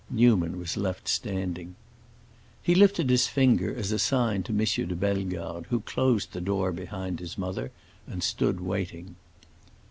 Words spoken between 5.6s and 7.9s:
who closed the door behind his mother